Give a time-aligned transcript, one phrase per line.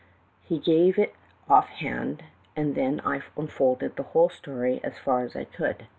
[0.43, 1.13] "He gave it
[1.47, 2.23] off hand,
[2.55, 5.85] and then I unfolded the whole story, as far as I could.